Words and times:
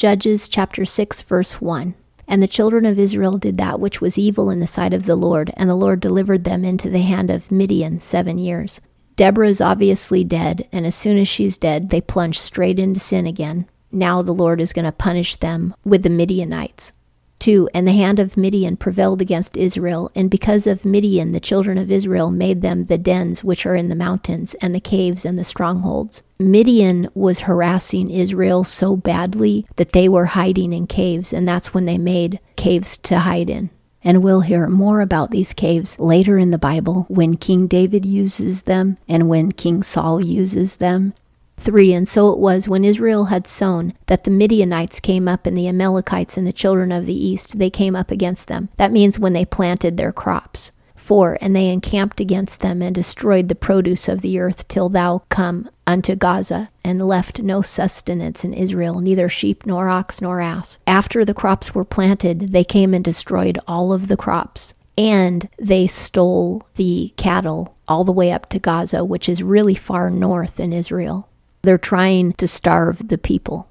Judges 0.00 0.48
chapter 0.48 0.86
6, 0.86 1.20
verse 1.20 1.60
1. 1.60 1.94
And 2.26 2.42
the 2.42 2.48
children 2.48 2.86
of 2.86 2.98
Israel 2.98 3.36
did 3.36 3.58
that 3.58 3.78
which 3.78 4.00
was 4.00 4.16
evil 4.16 4.48
in 4.48 4.58
the 4.58 4.66
sight 4.66 4.94
of 4.94 5.04
the 5.04 5.14
Lord, 5.14 5.50
and 5.58 5.68
the 5.68 5.74
Lord 5.74 6.00
delivered 6.00 6.44
them 6.44 6.64
into 6.64 6.88
the 6.88 7.02
hand 7.02 7.28
of 7.28 7.50
Midian 7.50 8.00
seven 8.00 8.38
years. 8.38 8.80
Deborah 9.16 9.50
is 9.50 9.60
obviously 9.60 10.24
dead, 10.24 10.66
and 10.72 10.86
as 10.86 10.94
soon 10.94 11.18
as 11.18 11.28
she's 11.28 11.58
dead, 11.58 11.90
they 11.90 12.00
plunge 12.00 12.38
straight 12.38 12.78
into 12.78 12.98
sin 12.98 13.26
again. 13.26 13.66
Now 13.92 14.22
the 14.22 14.32
Lord 14.32 14.62
is 14.62 14.72
going 14.72 14.86
to 14.86 14.92
punish 14.92 15.36
them 15.36 15.74
with 15.84 16.02
the 16.02 16.08
Midianites. 16.08 16.94
2. 17.40 17.68
And 17.74 17.88
the 17.88 17.92
hand 17.92 18.18
of 18.18 18.36
Midian 18.36 18.76
prevailed 18.76 19.20
against 19.20 19.56
Israel, 19.56 20.10
and 20.14 20.30
because 20.30 20.66
of 20.66 20.84
Midian 20.84 21.32
the 21.32 21.40
children 21.40 21.78
of 21.78 21.90
Israel 21.90 22.30
made 22.30 22.62
them 22.62 22.84
the 22.84 22.98
dens 22.98 23.42
which 23.42 23.66
are 23.66 23.74
in 23.74 23.88
the 23.88 23.94
mountains, 23.94 24.54
and 24.62 24.74
the 24.74 24.80
caves 24.80 25.24
and 25.24 25.38
the 25.38 25.44
strongholds. 25.44 26.22
Midian 26.38 27.08
was 27.14 27.40
harassing 27.40 28.10
Israel 28.10 28.62
so 28.64 28.96
badly 28.96 29.66
that 29.76 29.92
they 29.92 30.08
were 30.08 30.26
hiding 30.26 30.72
in 30.72 30.86
caves, 30.86 31.32
and 31.32 31.48
that's 31.48 31.74
when 31.74 31.86
they 31.86 31.98
made 31.98 32.38
caves 32.56 32.96
to 32.98 33.20
hide 33.20 33.50
in. 33.50 33.70
And 34.02 34.22
we'll 34.22 34.40
hear 34.40 34.66
more 34.68 35.00
about 35.00 35.30
these 35.30 35.52
caves 35.52 35.98
later 35.98 36.38
in 36.38 36.50
the 36.50 36.58
Bible 36.58 37.04
when 37.08 37.36
King 37.36 37.66
David 37.66 38.06
uses 38.06 38.62
them 38.62 38.96
and 39.06 39.28
when 39.28 39.52
King 39.52 39.82
Saul 39.82 40.24
uses 40.24 40.76
them. 40.76 41.12
3 41.60 41.92
And 41.92 42.08
so 42.08 42.32
it 42.32 42.38
was 42.38 42.68
when 42.68 42.84
Israel 42.84 43.26
had 43.26 43.46
sown 43.46 43.92
that 44.06 44.24
the 44.24 44.30
Midianites 44.30 45.00
came 45.00 45.28
up 45.28 45.46
and 45.46 45.56
the 45.56 45.68
Amalekites 45.68 46.36
and 46.36 46.46
the 46.46 46.52
children 46.52 46.90
of 46.90 47.06
the 47.06 47.14
east, 47.14 47.58
they 47.58 47.70
came 47.70 47.94
up 47.94 48.10
against 48.10 48.48
them. 48.48 48.70
That 48.76 48.92
means 48.92 49.18
when 49.18 49.34
they 49.34 49.44
planted 49.44 49.96
their 49.96 50.12
crops. 50.12 50.72
4 50.96 51.38
And 51.40 51.56
they 51.56 51.68
encamped 51.68 52.20
against 52.20 52.60
them 52.60 52.82
and 52.82 52.94
destroyed 52.94 53.48
the 53.48 53.54
produce 53.54 54.08
of 54.08 54.20
the 54.20 54.38
earth 54.38 54.68
till 54.68 54.88
thou 54.88 55.22
come 55.28 55.68
unto 55.86 56.14
Gaza, 56.14 56.70
and 56.84 57.06
left 57.06 57.42
no 57.42 57.62
sustenance 57.62 58.44
in 58.44 58.54
Israel, 58.54 59.00
neither 59.00 59.28
sheep 59.28 59.66
nor 59.66 59.88
ox 59.88 60.20
nor 60.20 60.40
ass. 60.40 60.78
After 60.86 61.24
the 61.24 61.34
crops 61.34 61.74
were 61.74 61.84
planted, 61.84 62.52
they 62.52 62.62
came 62.62 62.94
and 62.94 63.04
destroyed 63.04 63.58
all 63.66 63.92
of 63.92 64.06
the 64.06 64.16
crops. 64.16 64.72
And 64.96 65.48
they 65.58 65.86
stole 65.86 66.68
the 66.76 67.12
cattle 67.16 67.76
all 67.88 68.04
the 68.04 68.12
way 68.12 68.30
up 68.30 68.48
to 68.50 68.58
Gaza, 68.58 69.04
which 69.04 69.28
is 69.28 69.42
really 69.42 69.74
far 69.74 70.10
north 70.10 70.60
in 70.60 70.72
Israel. 70.72 71.29
They're 71.62 71.78
trying 71.78 72.32
to 72.34 72.46
starve 72.46 73.08
the 73.08 73.18
people. 73.18 73.68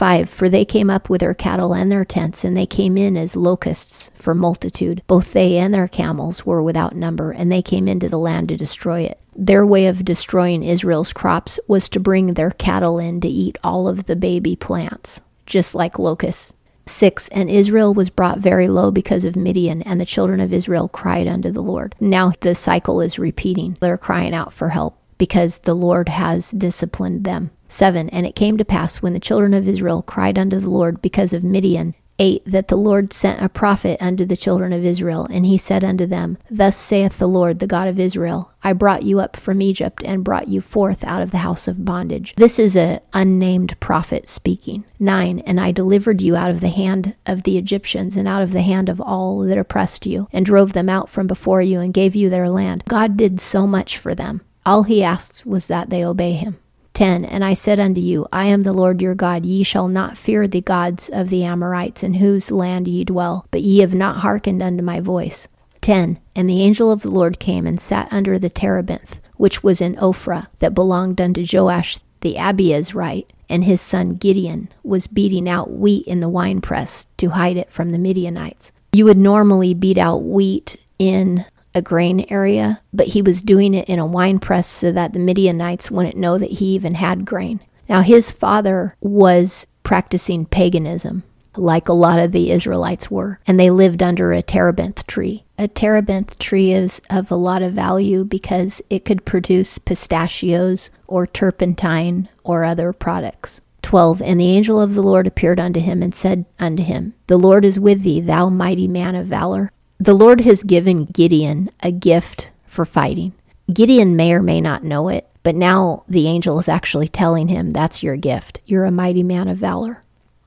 5. 0.00 0.30
For 0.30 0.48
they 0.48 0.64
came 0.64 0.88
up 0.88 1.10
with 1.10 1.20
their 1.20 1.34
cattle 1.34 1.74
and 1.74 1.92
their 1.92 2.06
tents, 2.06 2.42
and 2.42 2.56
they 2.56 2.64
came 2.64 2.96
in 2.96 3.18
as 3.18 3.36
locusts 3.36 4.10
for 4.14 4.34
multitude. 4.34 5.02
Both 5.06 5.32
they 5.34 5.58
and 5.58 5.74
their 5.74 5.88
camels 5.88 6.46
were 6.46 6.62
without 6.62 6.96
number, 6.96 7.32
and 7.32 7.52
they 7.52 7.60
came 7.60 7.86
into 7.86 8.08
the 8.08 8.18
land 8.18 8.48
to 8.48 8.56
destroy 8.56 9.02
it. 9.02 9.20
Their 9.36 9.66
way 9.66 9.86
of 9.86 10.04
destroying 10.04 10.62
Israel's 10.62 11.12
crops 11.12 11.60
was 11.68 11.88
to 11.90 12.00
bring 12.00 12.28
their 12.28 12.50
cattle 12.50 12.98
in 12.98 13.20
to 13.20 13.28
eat 13.28 13.58
all 13.62 13.88
of 13.88 14.06
the 14.06 14.16
baby 14.16 14.56
plants, 14.56 15.20
just 15.44 15.74
like 15.74 15.98
locusts. 15.98 16.56
6. 16.86 17.28
And 17.28 17.50
Israel 17.50 17.92
was 17.92 18.10
brought 18.10 18.38
very 18.38 18.68
low 18.68 18.90
because 18.90 19.24
of 19.24 19.36
Midian, 19.36 19.82
and 19.82 20.00
the 20.00 20.06
children 20.06 20.40
of 20.40 20.52
Israel 20.52 20.88
cried 20.88 21.28
unto 21.28 21.50
the 21.50 21.62
Lord. 21.62 21.94
Now 22.00 22.32
the 22.40 22.54
cycle 22.54 23.02
is 23.02 23.18
repeating. 23.18 23.76
They're 23.80 23.98
crying 23.98 24.34
out 24.34 24.52
for 24.52 24.70
help 24.70 24.96
because 25.20 25.58
the 25.58 25.74
Lord 25.74 26.08
has 26.08 26.50
disciplined 26.50 27.24
them. 27.24 27.50
7. 27.68 28.08
And 28.08 28.24
it 28.26 28.34
came 28.34 28.56
to 28.56 28.64
pass 28.64 29.02
when 29.02 29.12
the 29.12 29.20
children 29.20 29.52
of 29.52 29.68
Israel 29.68 30.00
cried 30.00 30.38
unto 30.38 30.58
the 30.58 30.70
Lord 30.70 31.02
because 31.02 31.34
of 31.34 31.44
Midian, 31.44 31.94
8. 32.18 32.42
That 32.46 32.68
the 32.68 32.76
Lord 32.76 33.12
sent 33.12 33.44
a 33.44 33.50
prophet 33.50 34.00
unto 34.00 34.24
the 34.24 34.36
children 34.36 34.72
of 34.72 34.82
Israel, 34.82 35.28
and 35.30 35.44
he 35.44 35.58
said 35.58 35.84
unto 35.84 36.06
them, 36.06 36.38
Thus 36.50 36.74
saith 36.74 37.18
the 37.18 37.28
Lord, 37.28 37.58
the 37.58 37.66
God 37.66 37.86
of 37.86 38.00
Israel, 38.00 38.50
I 38.64 38.72
brought 38.72 39.02
you 39.02 39.20
up 39.20 39.36
from 39.36 39.60
Egypt, 39.60 40.02
and 40.06 40.24
brought 40.24 40.48
you 40.48 40.62
forth 40.62 41.04
out 41.04 41.20
of 41.20 41.32
the 41.32 41.38
house 41.38 41.68
of 41.68 41.84
bondage. 41.84 42.34
This 42.36 42.58
is 42.58 42.74
a 42.74 43.02
unnamed 43.12 43.78
prophet 43.78 44.26
speaking. 44.26 44.84
9. 44.98 45.40
And 45.40 45.60
I 45.60 45.70
delivered 45.70 46.22
you 46.22 46.34
out 46.34 46.50
of 46.50 46.60
the 46.60 46.68
hand 46.68 47.14
of 47.26 47.42
the 47.42 47.58
Egyptians, 47.58 48.16
and 48.16 48.26
out 48.26 48.40
of 48.40 48.52
the 48.52 48.62
hand 48.62 48.88
of 48.88 49.02
all 49.02 49.40
that 49.40 49.58
oppressed 49.58 50.06
you, 50.06 50.28
and 50.32 50.46
drove 50.46 50.72
them 50.72 50.88
out 50.88 51.10
from 51.10 51.26
before 51.26 51.60
you, 51.60 51.78
and 51.78 51.92
gave 51.92 52.16
you 52.16 52.30
their 52.30 52.48
land. 52.48 52.84
God 52.88 53.18
did 53.18 53.38
so 53.38 53.66
much 53.66 53.98
for 53.98 54.14
them. 54.14 54.40
All 54.64 54.82
he 54.84 55.02
asked 55.02 55.46
was 55.46 55.66
that 55.68 55.90
they 55.90 56.04
obey 56.04 56.32
him. 56.32 56.58
10 56.94 57.24
And 57.24 57.44
I 57.44 57.54
said 57.54 57.80
unto 57.80 58.00
you, 58.00 58.26
I 58.32 58.44
am 58.44 58.62
the 58.62 58.72
Lord 58.72 59.00
your 59.00 59.14
God. 59.14 59.46
Ye 59.46 59.62
shall 59.62 59.88
not 59.88 60.18
fear 60.18 60.46
the 60.46 60.60
gods 60.60 61.08
of 61.08 61.30
the 61.30 61.44
Amorites, 61.44 62.02
in 62.02 62.14
whose 62.14 62.50
land 62.50 62.86
ye 62.86 63.04
dwell, 63.04 63.46
but 63.50 63.62
ye 63.62 63.78
have 63.78 63.94
not 63.94 64.18
hearkened 64.18 64.62
unto 64.62 64.82
my 64.82 65.00
voice. 65.00 65.48
10 65.80 66.18
And 66.36 66.48
the 66.48 66.62
angel 66.62 66.90
of 66.90 67.02
the 67.02 67.10
Lord 67.10 67.38
came 67.38 67.66
and 67.66 67.80
sat 67.80 68.12
under 68.12 68.38
the 68.38 68.50
terebinth, 68.50 69.18
which 69.36 69.62
was 69.62 69.80
in 69.80 69.96
Ophrah, 69.96 70.48
that 70.58 70.74
belonged 70.74 71.20
unto 71.20 71.46
Joash 71.50 71.98
the 72.20 72.34
Abiezrite, 72.34 73.28
and 73.48 73.64
his 73.64 73.80
son 73.80 74.14
Gideon 74.14 74.68
was 74.82 75.06
beating 75.06 75.48
out 75.48 75.70
wheat 75.70 76.06
in 76.06 76.20
the 76.20 76.28
winepress 76.28 77.06
to 77.16 77.30
hide 77.30 77.56
it 77.56 77.70
from 77.70 77.90
the 77.90 77.98
Midianites. 77.98 78.72
You 78.92 79.06
would 79.06 79.16
normally 79.16 79.72
beat 79.72 79.96
out 79.96 80.22
wheat 80.22 80.76
in 80.98 81.46
a 81.74 81.82
grain 81.82 82.26
area, 82.28 82.80
but 82.92 83.08
he 83.08 83.22
was 83.22 83.42
doing 83.42 83.74
it 83.74 83.88
in 83.88 83.98
a 83.98 84.06
wine 84.06 84.38
press 84.38 84.66
so 84.66 84.92
that 84.92 85.12
the 85.12 85.18
Midianites 85.18 85.90
wouldn't 85.90 86.16
know 86.16 86.38
that 86.38 86.52
he 86.52 86.66
even 86.66 86.94
had 86.94 87.24
grain. 87.24 87.60
Now, 87.88 88.02
his 88.02 88.30
father 88.30 88.96
was 89.00 89.66
practicing 89.82 90.46
paganism, 90.46 91.24
like 91.56 91.88
a 91.88 91.92
lot 91.92 92.20
of 92.20 92.32
the 92.32 92.50
Israelites 92.50 93.10
were, 93.10 93.40
and 93.46 93.58
they 93.58 93.70
lived 93.70 94.02
under 94.02 94.32
a 94.32 94.42
terebinth 94.42 95.06
tree. 95.06 95.44
A 95.58 95.66
terebinth 95.66 96.38
tree 96.38 96.72
is 96.72 97.02
of 97.10 97.30
a 97.30 97.36
lot 97.36 97.62
of 97.62 97.72
value 97.72 98.24
because 98.24 98.80
it 98.88 99.04
could 99.04 99.24
produce 99.24 99.78
pistachios 99.78 100.90
or 101.06 101.26
turpentine 101.26 102.28
or 102.44 102.64
other 102.64 102.92
products. 102.92 103.60
12 103.82 104.22
And 104.22 104.40
the 104.40 104.50
angel 104.50 104.80
of 104.80 104.94
the 104.94 105.02
Lord 105.02 105.26
appeared 105.26 105.58
unto 105.58 105.80
him 105.80 106.02
and 106.02 106.14
said 106.14 106.44
unto 106.58 106.82
him, 106.82 107.14
The 107.26 107.38
Lord 107.38 107.64
is 107.64 107.80
with 107.80 108.02
thee, 108.02 108.20
thou 108.20 108.48
mighty 108.48 108.86
man 108.86 109.14
of 109.14 109.26
valor. 109.26 109.72
The 110.02 110.14
Lord 110.14 110.40
has 110.40 110.64
given 110.64 111.04
Gideon 111.04 111.68
a 111.82 111.92
gift 111.92 112.50
for 112.64 112.86
fighting. 112.86 113.34
Gideon 113.70 114.16
may 114.16 114.32
or 114.32 114.40
may 114.40 114.58
not 114.58 114.82
know 114.82 115.08
it, 115.08 115.28
but 115.42 115.54
now 115.54 116.04
the 116.08 116.26
angel 116.26 116.58
is 116.58 116.70
actually 116.70 117.06
telling 117.06 117.48
him, 117.48 117.72
That's 117.72 118.02
your 118.02 118.16
gift. 118.16 118.62
You're 118.64 118.86
a 118.86 118.90
mighty 118.90 119.22
man 119.22 119.46
of 119.46 119.58
valor. 119.58 120.02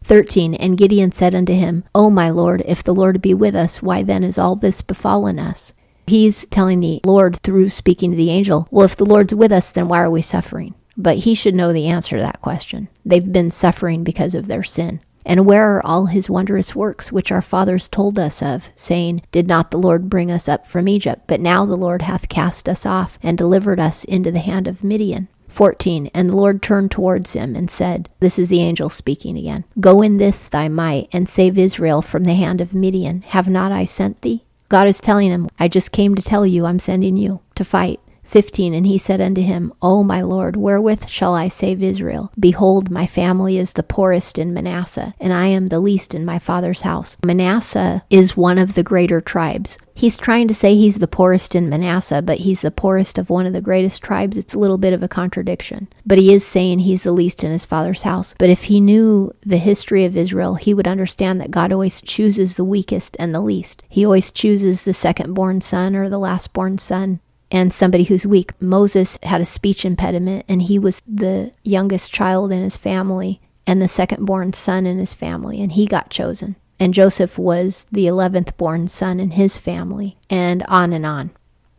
13 0.05 0.55
And 0.55 0.75
Gideon 0.75 1.11
said 1.11 1.35
unto 1.35 1.53
him, 1.53 1.83
O 1.93 2.09
my 2.09 2.31
Lord, 2.31 2.63
if 2.65 2.83
the 2.83 2.95
Lord 2.95 3.21
be 3.21 3.35
with 3.35 3.55
us, 3.55 3.79
why 3.79 4.01
then 4.01 4.23
is 4.23 4.39
all 4.39 4.55
this 4.55 4.81
befallen 4.81 5.37
us? 5.37 5.75
He's 6.07 6.47
telling 6.47 6.79
the 6.79 6.99
Lord 7.05 7.37
through 7.37 7.69
speaking 7.69 8.09
to 8.09 8.17
the 8.17 8.31
angel, 8.31 8.67
Well, 8.71 8.85
if 8.85 8.97
the 8.97 9.05
Lord's 9.05 9.35
with 9.35 9.51
us, 9.51 9.71
then 9.71 9.87
why 9.87 9.99
are 9.99 10.09
we 10.09 10.23
suffering? 10.23 10.73
But 10.97 11.19
he 11.19 11.35
should 11.35 11.53
know 11.53 11.71
the 11.71 11.87
answer 11.87 12.17
to 12.17 12.23
that 12.23 12.41
question. 12.41 12.87
They've 13.05 13.31
been 13.31 13.51
suffering 13.51 14.03
because 14.03 14.33
of 14.33 14.47
their 14.47 14.63
sin. 14.63 14.99
And 15.25 15.45
where 15.45 15.75
are 15.75 15.85
all 15.85 16.07
his 16.07 16.29
wondrous 16.29 16.75
works 16.75 17.11
which 17.11 17.31
our 17.31 17.41
fathers 17.41 17.88
told 17.88 18.19
us 18.19 18.41
of, 18.41 18.69
saying, 18.75 19.22
Did 19.31 19.47
not 19.47 19.72
the 19.72 19.78
Lord 19.78 20.09
bring 20.09 20.31
us 20.31 20.50
up 20.50 20.67
from 20.67 20.88
Egypt? 20.88 21.23
But 21.28 21.39
now 21.39 21.66
the 21.66 21.78
Lord 21.78 22.01
hath 22.01 22.29
cast 22.29 22.67
us 22.67 22.85
off 22.85 23.17
and 23.22 23.38
delivered 23.38 23.79
us 23.79 24.03
into 24.03 24.31
the 24.31 24.39
hand 24.39 24.67
of 24.67 24.83
Midian. 24.83 25.28
14 25.47 26.09
And 26.16 26.29
the 26.29 26.35
Lord 26.35 26.62
turned 26.62 26.89
towards 26.89 27.33
him 27.33 27.56
and 27.56 27.69
said, 27.69 28.09
This 28.19 28.39
is 28.39 28.50
the 28.50 28.62
angel 28.62 28.89
speaking 28.89 29.38
again 29.38 29.66
Go 29.79 30.01
in 30.01 30.17
this 30.17 30.47
thy 30.47 30.67
might, 30.67 31.07
and 31.13 31.29
save 31.29 31.57
Israel 31.57 32.01
from 32.01 32.23
the 32.23 32.33
hand 32.33 32.59
of 32.59 32.73
Midian. 32.73 33.22
Have 33.22 33.47
not 33.47 33.72
I 33.72 33.85
sent 33.85 34.22
thee? 34.22 34.44
God 34.69 34.88
is 34.88 35.00
telling 35.00 35.29
him, 35.29 35.47
I 35.59 35.67
just 35.67 35.91
came 35.91 36.16
to 36.16 36.22
tell 36.22 36.45
you 36.45 36.66
I'm 36.66 36.79
sending 36.79 37.16
you 37.16 37.41
to 37.56 37.63
fight. 37.63 38.00
15 38.23 38.73
And 38.73 38.88
he 38.88 38.97
said 38.97 39.22
unto 39.22 39.41
him, 39.41 39.72
O 39.81 40.03
my 40.03 40.22
Lord, 40.22 40.56
wherewith 40.56 41.07
shall 41.07 41.35
I 41.35 41.47
save 41.47 41.84
Israel? 41.84 42.31
Behold, 42.39 42.89
my 42.89 43.06
family 43.06 43.57
is 43.57 43.73
the 43.73 43.84
poorest 43.84 44.39
in 44.39 44.53
Manasseh, 44.53 45.13
and 45.19 45.34
I 45.34 45.47
am 45.47 45.67
the 45.67 45.79
least 45.79 46.16
in 46.16 46.25
my 46.25 46.39
father's 46.39 46.81
house. 46.81 47.17
Manasseh 47.23 48.03
is 48.09 48.38
one 48.38 48.57
of 48.57 48.73
the 48.73 48.83
greater 48.83 49.22
tribes. 49.22 49.78
He's 49.95 50.17
trying 50.17 50.47
to 50.47 50.56
say 50.56 50.75
he's 50.75 50.97
the 50.97 51.07
poorest 51.07 51.53
in 51.53 51.69
Manasseh, 51.69 52.22
but 52.23 52.39
he's 52.39 52.62
the 52.62 52.72
poorest 52.72 53.19
of 53.19 53.29
one 53.29 53.45
of 53.45 53.53
the 53.53 53.62
greatest 53.62 54.01
tribes. 54.01 54.38
It's 54.38 54.56
a 54.56 54.59
little 54.59 54.79
bit 54.79 54.94
of 54.94 55.03
a 55.03 55.07
contradiction. 55.07 55.88
But 56.06 56.17
he 56.17 56.33
is 56.33 56.45
saying 56.45 56.79
he's 56.79 57.03
the 57.03 57.12
least 57.12 57.44
in 57.44 57.51
his 57.51 57.66
father's 57.66 58.01
house. 58.01 58.33
But 58.39 58.50
if 58.50 58.63
he 58.63 58.81
knew 58.81 59.31
the 59.45 59.57
history 59.57 60.06
of 60.06 60.18
Israel, 60.18 60.56
he 60.56 60.74
would 60.74 60.88
understand 60.88 61.39
that 61.39 61.51
God 61.51 61.71
always 61.71 62.01
chooses 62.01 62.56
the 62.56 62.63
weakest 62.63 63.15
and 63.19 63.36
the 63.36 63.42
least. 63.42 63.83
He 63.88 64.03
always 64.03 64.31
chooses 64.31 64.83
the 64.83 64.94
second 64.94 65.36
born 65.36 65.62
son 65.62 65.95
or 65.95 66.09
the 66.09 66.18
last 66.18 66.53
born 66.53 66.80
son 66.80 67.19
and 67.53 67.71
somebody 67.71 68.05
who's 68.05 68.25
weak. 68.25 68.51
Moses 68.59 69.17
had 69.23 69.39
a 69.39 69.45
speech 69.45 69.85
impediment, 69.85 70.44
and 70.50 70.63
he 70.63 70.77
was 70.77 71.01
the 71.07 71.53
youngest 71.63 72.11
child 72.11 72.51
in 72.51 72.61
his 72.63 72.75
family 72.75 73.39
and 73.65 73.81
the 73.81 73.88
second 73.88 74.25
born 74.25 74.51
son 74.51 74.85
in 74.85 74.97
his 74.97 75.13
family, 75.13 75.61
and 75.61 75.71
he 75.71 75.85
got 75.85 76.09
chosen. 76.09 76.57
And 76.79 76.94
Joseph 76.94 77.38
was 77.38 77.85
the 77.91 78.07
11th 78.07 78.57
born 78.57 78.89
son 78.89 79.19
in 79.19 79.31
his 79.31 79.57
family, 79.57 80.17
and 80.29 80.63
on 80.63 80.91
and 80.91 81.05
on. 81.05 81.31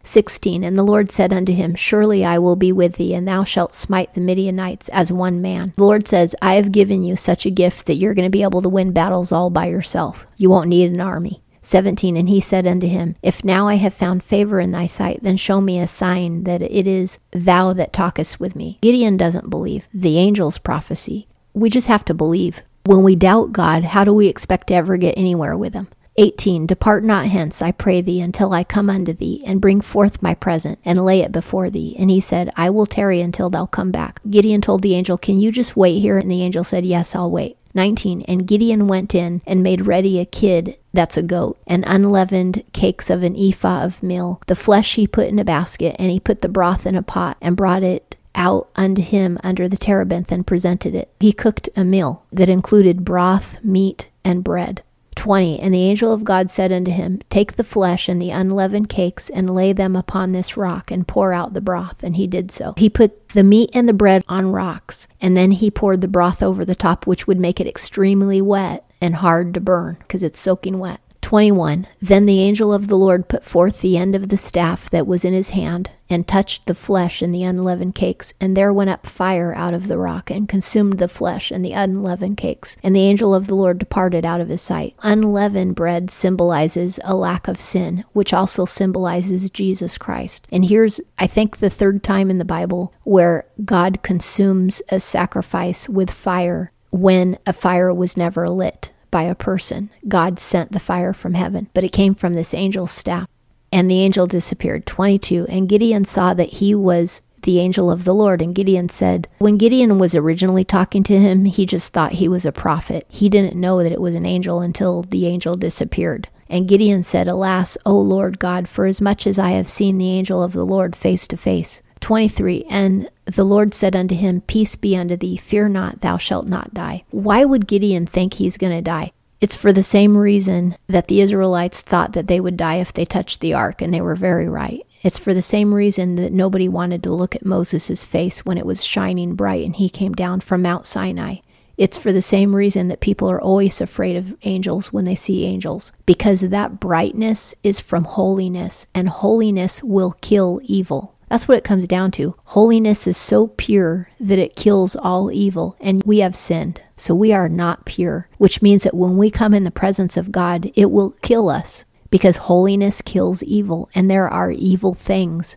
16 0.06 0.62
And 0.62 0.79
the 0.79 0.82
Lord 0.82 1.11
said 1.11 1.32
unto 1.32 1.53
him, 1.53 1.75
Surely 1.75 2.25
I 2.25 2.38
will 2.38 2.56
be 2.56 2.73
with 2.73 2.94
thee, 2.94 3.15
and 3.15 3.27
thou 3.27 3.43
shalt 3.43 3.75
smite 3.75 4.15
the 4.15 4.20
Midianites 4.20 4.88
as 4.91 5.11
one 5.11 5.43
man. 5.43 5.73
The 5.77 5.85
Lord 5.85 6.06
says, 6.06 6.37
I 6.41 6.55
have 6.55 6.73
given 6.73 7.03
you 7.03 7.17
such 7.17 7.47
a 7.47 7.50
gift 7.50 7.87
that 7.87 7.94
you're 7.94 8.15
going 8.15 8.27
to 8.27 8.31
be 8.31 8.43
able 8.43 8.62
to 8.62 8.69
win 8.69 8.93
battles 8.93 9.32
all 9.32 9.50
by 9.50 9.67
yourself. 9.67 10.27
You 10.37 10.50
won't 10.50 10.69
need 10.69 10.93
an 10.93 11.00
army. 11.00 11.43
17 11.65 12.17
And 12.17 12.29
he 12.29 12.41
said 12.41 12.67
unto 12.67 12.87
him, 12.87 13.17
If 13.23 13.45
now 13.45 13.69
I 13.69 13.75
have 13.77 13.95
found 13.95 14.23
favor 14.23 14.61
in 14.61 14.71
thy 14.71 14.87
sight, 14.87 15.21
then 15.23 15.37
show 15.37 15.61
me 15.61 15.81
a 15.81 15.87
sign 15.87 16.45
that 16.45 16.63
it 16.63 16.87
is 16.87 17.19
thou 17.33 17.73
that 17.73 17.93
talkest 17.93 18.39
with 18.39 18.55
me. 18.55 18.79
Gideon 18.83 19.17
doesn't 19.17 19.51
believe 19.51 19.89
the 19.93 20.19
angel's 20.19 20.59
prophecy. 20.59 21.27
We 21.53 21.71
just 21.71 21.87
have 21.87 22.05
to 22.07 22.15
believe. 22.15 22.63
When 22.85 23.03
we 23.03 23.17
doubt 23.17 23.53
God, 23.53 23.85
how 23.85 24.05
do 24.05 24.13
we 24.13 24.29
expect 24.29 24.67
to 24.69 24.75
ever 24.75 24.97
get 24.97 25.17
anywhere 25.17 25.57
with 25.57 25.73
Him? 25.73 25.89
18. 26.17 26.67
Depart 26.67 27.03
not 27.03 27.27
hence, 27.27 27.61
I 27.61 27.73
pray 27.73 28.01
thee, 28.01 28.21
until 28.21 28.53
I 28.53 28.63
come 28.63 28.89
unto 28.89 29.13
thee, 29.13 29.43
and 29.45 29.61
bring 29.61 29.81
forth 29.81 30.23
my 30.23 30.35
present, 30.35 30.79
and 30.85 31.05
lay 31.05 31.21
it 31.21 31.33
before 31.33 31.71
thee. 31.71 31.97
And 31.99 32.11
he 32.11 32.21
said, 32.21 32.51
I 32.57 32.71
will 32.71 32.87
tarry 32.87 33.21
until 33.21 33.51
thou 33.51 33.67
come 33.67 33.91
back. 33.91 34.21
Gideon 34.29 34.61
told 34.61 34.83
the 34.83 34.95
angel, 34.95 35.19
Can 35.19 35.39
you 35.39 35.51
just 35.51 35.77
wait 35.77 36.01
here? 36.01 36.19
And 36.19 36.31
the 36.31 36.43
angel 36.43 36.63
said, 36.63 36.85
Yes, 36.85 37.15
I'll 37.15 37.31
wait. 37.31 37.57
19. 37.75 38.23
And 38.23 38.47
Gideon 38.47 38.87
went 38.87 39.15
in 39.15 39.43
and 39.47 39.62
made 39.62 39.87
ready 39.87 40.19
a 40.19 40.25
kid, 40.25 40.76
that's 40.93 41.17
a 41.17 41.23
goat, 41.23 41.59
and 41.67 41.85
unleavened 41.87 42.62
cakes 42.73 43.11
of 43.11 43.23
an 43.23 43.37
ephah 43.37 43.85
of 43.85 44.03
meal. 44.03 44.41
The 44.47 44.56
flesh 44.56 44.94
he 44.94 45.06
put 45.06 45.29
in 45.29 45.38
a 45.38 45.44
basket, 45.44 45.97
and 45.99 46.11
he 46.11 46.21
put 46.21 46.41
the 46.41 46.49
broth 46.49 46.87
in 46.87 46.94
a 46.94 47.03
pot, 47.03 47.37
and 47.41 47.56
brought 47.56 47.82
it 47.82 48.17
out 48.35 48.69
unto 48.76 49.03
him 49.03 49.38
under 49.44 49.69
the 49.69 49.76
terebinth 49.76 50.32
and 50.32 50.47
presented 50.47 50.94
it. 50.94 51.11
He 51.21 51.32
cooked 51.32 51.69
a 51.76 51.85
meal 51.85 52.25
that 52.32 52.49
included 52.49 53.05
broth, 53.05 53.62
meat, 53.62 54.09
and 54.25 54.43
bread. 54.43 54.82
20 55.25 55.59
And 55.59 55.73
the 55.73 55.85
angel 55.85 56.12
of 56.12 56.23
God 56.23 56.50
said 56.50 56.71
unto 56.71 56.91
him, 56.91 57.19
Take 57.31 57.55
the 57.55 57.65
flesh 57.65 58.11
and 58.11 58.21
the 58.21 58.29
unleavened 58.29 58.91
cakes, 58.91 59.31
and 59.31 59.55
lay 59.55 59.73
them 59.73 59.97
upon 59.97 60.32
this 60.32 60.55
rock, 60.55 60.91
and 60.91 61.09
pour 61.09 61.32
out 61.32 61.55
the 61.55 61.62
broth. 61.62 62.03
And 62.03 62.17
he 62.17 62.26
did 62.26 62.50
so. 62.50 62.75
He 62.76 62.91
put 62.91 63.31
the 63.31 63.43
meat 63.43 63.71
and 63.73 63.88
the 63.88 63.94
bread 63.94 64.23
on 64.29 64.53
rocks, 64.53 65.09
and 65.23 65.35
then 65.35 65.53
he 65.53 65.71
poured 65.71 66.03
the 66.03 66.09
broth 66.09 66.43
over 66.43 66.62
the 66.62 66.75
top, 66.75 67.06
which 67.06 67.26
would 67.26 67.41
make 67.41 67.59
it 67.59 67.67
extremely 67.67 68.43
wet 68.43 68.85
and 69.00 69.15
hard 69.15 69.55
to 69.55 69.62
burn 69.62 69.97
because 70.00 70.23
it's 70.23 70.38
soaking 70.38 70.79
wet. 70.79 71.00
21 71.35 71.89
Then 72.01 72.27
the 72.27 72.41
angel 72.41 72.73
of 72.73 72.87
the 72.87 72.95
Lord 72.95 73.27
put 73.27 73.43
forth 73.43 73.81
the 73.81 73.97
end 73.97 74.15
of 74.15 74.29
the 74.29 74.37
staff 74.37 74.89
that 74.91 75.05
was 75.05 75.25
in 75.25 75.33
his 75.33 75.51
hand, 75.51 75.91
and 76.09 76.29
touched 76.29 76.67
the 76.67 76.77
flesh 76.77 77.21
and 77.21 77.35
the 77.35 77.43
unleavened 77.43 77.97
cakes, 77.97 78.33
and 78.41 78.57
there 78.57 78.73
went 78.73 78.91
up 78.91 79.05
fire 79.05 79.53
out 79.53 79.75
of 79.75 79.89
the 79.89 79.99
rock, 79.99 80.31
and 80.31 80.49
consumed 80.49 80.99
the 80.99 81.09
flesh 81.09 81.51
and 81.51 81.65
the 81.65 81.73
unleavened 81.73 82.37
cakes. 82.37 82.77
And 82.85 82.95
the 82.95 83.01
angel 83.01 83.35
of 83.35 83.49
the 83.49 83.57
Lord 83.57 83.81
departed 83.81 84.25
out 84.25 84.41
of 84.41 84.49
his 84.49 84.63
sight. 84.63 84.95
Unleavened 85.03 85.75
bread 85.75 86.09
symbolizes 86.09 87.01
a 87.03 87.17
lack 87.17 87.49
of 87.49 87.59
sin, 87.59 88.05
which 88.13 88.33
also 88.33 88.65
symbolizes 88.65 89.51
Jesus 89.51 89.99
Christ. 89.99 90.47
And 90.53 90.65
here's, 90.65 91.01
I 91.19 91.27
think, 91.27 91.57
the 91.57 91.69
third 91.69 92.05
time 92.05 92.31
in 92.31 92.39
the 92.39 92.45
Bible 92.45 92.95
where 93.03 93.45
God 93.65 94.05
consumes 94.05 94.83
a 94.89 95.01
sacrifice 95.01 95.89
with 95.89 96.13
fire 96.13 96.71
when 96.91 97.39
a 97.45 97.53
fire 97.53 97.93
was 97.93 98.17
never 98.17 98.47
lit 98.47 98.93
by 99.15 99.23
a 99.23 99.35
person. 99.37 99.91
God 100.09 100.41
sent 100.41 100.73
the 100.73 100.81
fire 100.81 101.13
from 101.13 101.35
heaven, 101.35 101.69
but 101.73 101.85
it 101.85 101.93
came 101.93 102.17
from 102.17 102.35
this 102.35 102.53
angel's 102.53 102.91
staff. 102.91 103.29
And 103.71 103.89
the 103.89 104.01
angel 104.01 104.27
disappeared. 104.27 104.87
22. 104.87 105.47
And 105.49 105.69
Gideon 105.69 106.05
saw 106.05 106.35
that 106.35 106.55
he 106.55 106.75
was 106.75 107.23
the 107.43 107.61
angel 107.61 107.93
of 107.93 108.03
the 108.03 108.13
Lord. 108.13 108.43
And 108.43 108.57
Gideon 108.57 108.89
said, 108.89 109.29
when 109.39 109.57
Gideon 109.57 110.01
was 110.01 110.17
originally 110.17 110.65
talking 110.65 111.05
to 111.05 111.17
him, 111.17 111.45
he 111.45 111.65
just 111.65 111.93
thought 111.93 112.15
he 112.15 112.29
was 112.29 112.45
a 112.45 112.51
prophet. 112.51 113.07
He 113.09 113.29
didn't 113.29 113.55
know 113.55 113.85
that 113.85 113.93
it 113.93 114.01
was 114.01 114.17
an 114.17 114.27
angel 114.27 114.61
until 114.61 115.03
the 115.03 115.29
angel 115.29 115.55
disappeared. 115.55 116.29
And 116.49 116.67
Gideon 116.67 117.05
said, 117.05 117.29
Alas, 117.29 117.79
O 117.87 117.97
Lord 117.97 118.41
God, 118.41 118.69
for 118.69 118.85
as 118.85 119.01
much 119.01 119.29
as 119.29 119.39
I 119.39 119.51
have 119.51 119.69
seen 119.69 119.97
the 119.97 120.11
angel 120.11 120.43
of 120.43 120.55
the 120.55 120.67
Lord 120.67 120.97
face 120.97 121.29
to 121.29 121.37
face. 121.37 121.83
23 122.00 122.67
And 122.69 123.08
the 123.25 123.44
Lord 123.44 123.75
said 123.75 123.96
unto 123.96 124.14
him, 124.14 124.43
Peace 124.43 124.76
be 124.76 124.96
unto 124.96 125.17
thee, 125.17 125.37
fear 125.37 125.69
not, 125.69 126.00
thou 126.00 126.17
shalt 126.17 126.46
not 126.46 126.75
die. 126.75 127.05
Why 127.11 127.44
would 127.44 127.67
Gideon 127.67 128.06
think 128.06 128.35
he's 128.35 128.56
going 128.56 128.73
to 128.73 128.82
die? 128.82 129.12
It's 129.41 129.56
for 129.56 129.73
the 129.73 129.82
same 129.82 130.17
reason 130.17 130.76
that 130.87 131.08
the 131.08 131.20
Israelites 131.20 131.82
thought 131.82 132.12
that 132.14 132.29
they 132.29 132.41
would 132.41 132.56
die 132.56 132.76
if 132.76 132.93
they 132.93 133.05
touched 133.05 133.41
the 133.41 133.52
ark, 133.52 133.82
and 133.82 133.93
they 133.93 134.00
were 134.00 134.14
very 134.14 134.49
right. 134.49 134.81
It's 135.02 135.19
for 135.19 135.35
the 135.35 135.43
same 135.43 135.75
reason 135.75 136.17
that 136.17 136.32
nobody 136.32 136.67
wanted 136.67 137.02
to 137.02 137.12
look 137.12 137.37
at 137.37 137.44
Moses' 137.44 138.05
face 138.05 138.46
when 138.46 138.56
it 138.56 138.64
was 138.64 138.85
shining 138.85 139.35
bright 139.35 139.62
and 139.62 139.76
he 139.76 139.91
came 139.91 140.14
down 140.14 140.41
from 140.41 140.62
Mount 140.62 140.87
Sinai. 140.87 141.37
It's 141.76 141.99
for 141.99 142.12
the 142.12 142.23
same 142.23 142.55
reason 142.55 142.88
that 142.88 143.00
people 143.00 143.31
are 143.31 143.41
always 143.41 143.81
afraid 143.81 144.17
of 144.17 144.35
angels 144.44 144.93
when 144.93 145.05
they 145.05 145.14
see 145.14 145.44
angels, 145.44 145.93
because 146.06 146.41
that 146.41 146.79
brightness 146.79 147.55
is 147.62 147.81
from 147.81 148.05
holiness, 148.05 148.87
and 148.94 149.08
holiness 149.08 149.82
will 149.82 150.12
kill 150.20 150.61
evil. 150.64 151.14
That's 151.35 151.49
what 151.49 151.59
it 151.59 151.65
comes 151.65 151.89
down 151.89 152.13
to. 152.13 152.37
Holiness 152.45 153.09
is 153.09 153.17
so 153.17 153.49
pure 153.49 154.09
that 154.21 154.39
it 154.39 154.55
kills 154.55 154.95
all 154.95 155.33
evil, 155.33 155.77
and 155.81 156.01
we 156.05 156.21
have 156.21 156.37
sinned. 156.37 156.81
So 156.97 157.13
we 157.13 157.33
are 157.33 157.49
not 157.49 157.85
pure, 157.85 158.29
which 158.39 158.63
means 158.63 158.85
that 158.85 158.95
when 158.95 159.17
we 159.17 159.33
come 159.33 159.53
in 159.53 159.65
the 159.65 159.73
presence 159.73 160.17
of 160.17 160.31
God, 160.31 160.71
it 160.77 160.93
will 160.93 161.11
kill 161.23 161.49
us 161.49 161.87
because 162.09 162.37
holiness 162.37 163.03
kills 163.03 163.43
evil, 163.43 163.91
and 163.97 164.09
there 164.09 164.29
are 164.29 164.53
evil 164.53 164.95
things 164.95 165.57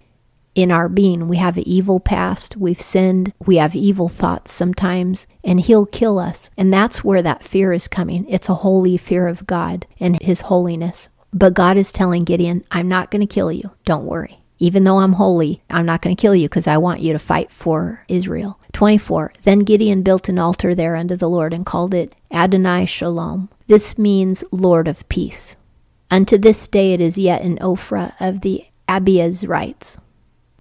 in 0.55 0.71
our 0.71 0.89
being. 0.89 1.27
We 1.27 1.37
have 1.37 1.57
an 1.57 1.67
evil 1.67 1.99
past, 1.99 2.57
we've 2.57 2.81
sinned, 2.81 3.31
we 3.45 3.57
have 3.57 3.75
evil 3.75 4.09
thoughts 4.09 4.51
sometimes, 4.51 5.27
and 5.43 5.59
He'll 5.59 5.85
kill 5.85 6.17
us. 6.17 6.49
And 6.57 6.73
that's 6.73 7.03
where 7.03 7.21
that 7.21 7.43
fear 7.43 7.71
is 7.71 7.87
coming. 7.87 8.25
It's 8.27 8.49
a 8.49 8.55
holy 8.55 8.97
fear 8.97 9.27
of 9.27 9.45
God 9.45 9.85
and 9.99 10.19
His 10.23 10.41
holiness. 10.41 11.09
But 11.31 11.53
God 11.53 11.77
is 11.77 11.91
telling 11.91 12.23
Gideon, 12.23 12.65
I'm 12.71 12.87
not 12.87 13.11
going 13.11 13.21
to 13.21 13.31
kill 13.31 13.51
you. 13.51 13.69
Don't 13.85 14.05
worry. 14.05 14.39
Even 14.59 14.83
though 14.83 14.99
I'm 14.99 15.13
holy, 15.13 15.61
I'm 15.69 15.85
not 15.85 16.01
going 16.01 16.15
to 16.15 16.21
kill 16.21 16.35
you 16.35 16.49
because 16.49 16.67
I 16.67 16.77
want 16.77 17.01
you 17.01 17.13
to 17.13 17.19
fight 17.19 17.51
for 17.51 18.03
Israel. 18.07 18.59
24. 18.73 19.33
Then 19.43 19.59
Gideon 19.59 20.01
built 20.01 20.29
an 20.29 20.39
altar 20.39 20.73
there 20.73 20.95
unto 20.95 21.15
the 21.15 21.29
Lord 21.29 21.53
and 21.53 21.65
called 21.65 21.93
it 21.93 22.15
Adonai 22.31 22.85
Shalom. 22.85 23.49
This 23.67 23.97
means 23.97 24.43
Lord 24.51 24.87
of 24.87 25.07
Peace. 25.09 25.55
Unto 26.09 26.37
this 26.37 26.67
day 26.67 26.93
it 26.93 27.01
is 27.01 27.17
yet 27.17 27.41
in 27.41 27.57
Ophrah 27.57 28.13
of 28.19 28.41
the 28.41 28.65
Abiezrites. 28.87 29.99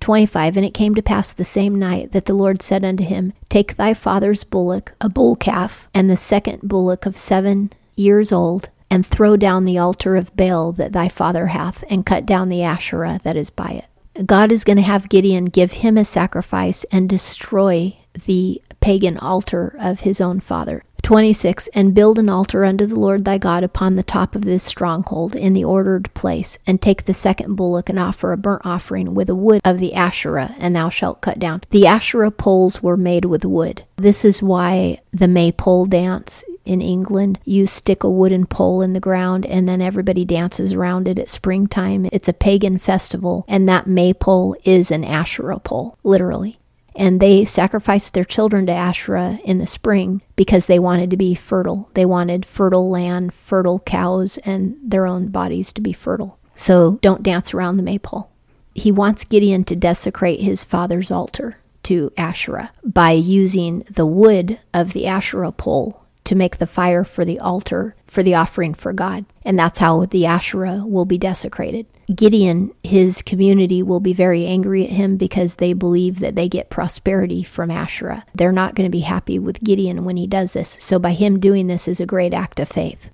25 0.01 0.57
And 0.57 0.67
it 0.67 0.75
came 0.75 0.95
to 0.95 1.03
pass 1.03 1.33
the 1.33 1.45
same 1.45 1.79
night 1.79 2.13
that 2.13 2.27
the 2.27 2.35
Lord 2.35 2.63
said 2.63 2.85
unto 2.85 3.05
him, 3.05 3.33
Take 3.49 3.77
thy 3.77 3.95
father's 3.95 4.45
bullock, 4.45 4.93
a 5.01 5.09
bull 5.09 5.37
calf, 5.37 5.89
and 5.95 6.11
the 6.11 6.17
second 6.17 6.61
bullock 6.63 7.07
of 7.07 7.17
seven 7.17 7.73
years 7.97 8.31
old, 8.31 8.69
and 8.91 9.07
throw 9.07 9.37
down 9.37 9.65
the 9.65 9.79
altar 9.79 10.17
of 10.17 10.37
Baal 10.37 10.73
that 10.73 10.93
thy 10.93 11.09
father 11.09 11.49
hath, 11.49 11.85
and 11.91 12.07
cut 12.07 12.27
down 12.27 12.49
the 12.49 12.63
Asherah 12.63 13.21
that 13.25 13.37
is 13.37 13.51
by 13.51 13.71
it. 13.71 14.27
God 14.27 14.51
is 14.51 14.65
going 14.65 14.77
to 14.77 14.83
have 14.83 15.09
Gideon 15.09 15.47
give 15.47 15.73
him 15.73 15.99
a 15.99 16.05
sacrifice 16.05 16.85
and 16.91 17.09
destroy 17.09 17.99
the 18.25 18.63
pagan 18.81 19.19
altar 19.19 19.77
of 19.79 20.01
his 20.01 20.21
own 20.21 20.41
father. 20.41 20.83
26 21.03 21.69
And 21.69 21.95
build 21.95 22.19
an 22.19 22.29
altar 22.29 22.65
unto 22.65 22.85
the 22.85 22.99
Lord 22.99 23.25
thy 23.25 23.39
God 23.39 23.63
upon 23.63 23.95
the 23.95 24.03
top 24.03 24.35
of 24.35 24.43
this 24.43 24.65
stronghold 24.65 25.37
in 25.37 25.53
the 25.53 25.65
ordered 25.65 26.13
place, 26.15 26.59
and 26.67 26.83
take 26.83 27.05
the 27.05 27.15
second 27.15 27.55
bullock 27.55 27.89
and 27.89 27.99
offer 27.99 28.33
a 28.33 28.37
burnt 28.37 28.63
offering 28.65 29.15
with 29.15 29.29
the 29.29 29.35
wood 29.35 29.61
of 29.65 29.79
the 29.79 29.95
Asherah, 29.95 30.55
and 30.59 30.75
thou 30.75 30.89
shalt 30.89 31.21
cut 31.21 31.39
down. 31.39 31.63
The 31.71 31.87
Asherah 31.87 32.33
poles 32.33 32.83
were 32.83 32.97
made 32.97 33.27
with 33.27 33.45
wood. 33.45 33.85
This 33.97 34.25
is 34.25 34.43
why 34.43 35.01
the 35.13 35.29
maypole 35.29 35.87
dance 35.87 36.43
in 36.67 36.81
England, 36.81 37.39
you 37.45 37.67
stick 37.67 38.05
a 38.05 38.11
wooden 38.11 38.47
pole 38.47 38.83
in 38.83 38.93
the 38.93 39.01
ground 39.01 39.47
and 39.47 39.69
then 39.69 39.81
everybody 39.81 40.25
dances 40.25 40.73
around 40.73 41.09
it 41.09 41.19
at 41.19 41.31
springtime. 41.31 42.09
It's 42.13 42.29
a 42.29 42.33
pagan 42.33 42.79
festival, 42.79 43.45
and 43.49 43.69
that 43.69 43.87
maypole 43.87 44.57
is 44.65 44.91
an 44.91 45.05
Asherah 45.05 45.61
pole, 45.61 45.99
literally 46.03 46.59
and 46.97 47.21
they 47.21 47.45
sacrificed 47.45 48.15
their 48.15 48.25
children 48.25 48.67
to 48.67 48.73
Asherah 48.73 49.39
in 49.45 49.59
the 49.59 49.67
spring 49.67 50.23
because 50.35 50.67
they 50.67 50.79
wanted 50.79 51.11
to 51.11 51.17
be 51.17 51.35
fertile. 51.35 51.91
They 51.95 52.07
wanted 52.07 52.47
fertile 52.47 52.89
land, 52.89 53.35
fertile 53.35 53.81
cows, 53.81 54.39
and 54.39 54.77
their 54.83 55.07
own 55.07 55.29
bodies 55.29 55.73
to 55.75 55.81
be 55.81 55.93
fertile. 55.93 56.39
So 56.55 56.99
don't 57.03 57.23
dance 57.23 57.53
around 57.53 57.77
the 57.77 57.83
maypole. 57.83 58.31
He 58.75 58.91
wants 58.91 59.25
Gideon 59.25 59.65
to 59.65 59.77
desecrate 59.77 60.41
his 60.41 60.65
father's 60.65 61.11
altar 61.11 61.59
to 61.85 62.13
Asherah 62.17 62.73
by 62.83 63.13
using 63.13 63.81
the 63.91 64.07
wood 64.07 64.59
of 64.75 64.93
the 64.93 65.07
Asherah 65.07 65.53
pole 65.53 66.06
to 66.27 66.35
make 66.35 66.59
the 66.59 66.67
fire 66.67 67.05
for 67.05 67.25
the 67.25 67.41
altar 67.41 67.97
for 68.07 68.23
the 68.23 68.35
offering 68.35 68.75
for 68.75 68.93
God. 68.93 69.25
And 69.45 69.59
that's 69.59 69.79
how 69.79 70.07
the 70.07 70.27
Asherah 70.27 70.85
will 70.87 71.05
be 71.05 71.19
desecrated. 71.19 71.87
Gideon, 72.15 72.73
his 72.83 73.21
community, 73.21 73.83
will 73.83 74.01
be 74.01 74.13
very 74.13 74.47
angry 74.47 74.85
at 74.85 74.93
him 74.93 75.17
because 75.17 75.57
they 75.57 75.73
believe 75.73 76.21
that 76.21 76.35
they 76.35 76.49
get 76.49 76.71
prosperity 76.71 77.43
from 77.43 77.71
Asherah. 77.71 78.25
They're 78.35 78.53
not 78.53 78.75
going 78.75 78.87
to 78.87 78.91
be 78.91 79.01
happy 79.01 79.39
with 79.39 79.63
Gideon 79.63 80.05
when 80.05 80.17
he 80.17 80.27
does 80.27 80.53
this. 80.53 80.69
So 80.81 80.99
by 80.99 81.13
him 81.13 81.41
doing 81.41 81.67
this 81.67 81.89
is 81.89 82.01
a 82.01 82.07
great 82.07 82.33
act 82.33 82.61
of 82.61 82.69
faith. 82.69 83.11